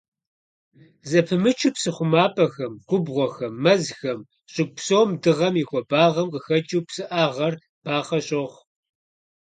[1.09, 4.19] Зэпымычу псы хъумапӀэхэм, губгъуэхэм, мэзхэм,
[4.51, 8.63] щӀыгу псом дыгъэм и хуабагъэм къыхэкӀыу псыӀагъэр бахъэ щохъу.